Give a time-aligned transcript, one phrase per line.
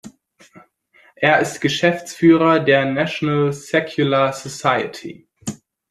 [1.13, 5.27] Er ist Geschäftsführer der National Secular Society.